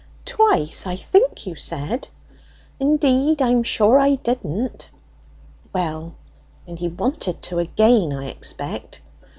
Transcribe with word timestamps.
"Twice, 0.25 0.87
I 0.87 0.95
think 0.95 1.45
you 1.45 1.55
said?" 1.55 2.07
"Indeed 2.79 3.39
I'm 3.39 3.61
sure 3.61 3.99
I 3.99 4.15
didn't." 4.15 4.89
"Well, 5.73 6.15
and 6.65 6.79
he 6.79 6.87
wanted 6.87 7.39
to 7.43 7.59
again, 7.59 8.11
I 8.11 8.25
expect." 8.29 9.01